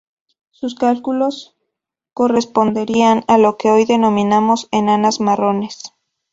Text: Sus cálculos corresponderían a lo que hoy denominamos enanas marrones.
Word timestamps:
Sus 0.49 0.73
cálculos 0.73 1.57
corresponderían 2.15 3.23
a 3.27 3.37
lo 3.37 3.55
que 3.57 3.69
hoy 3.69 3.85
denominamos 3.85 4.67
enanas 4.71 5.19
marrones. 5.19 5.93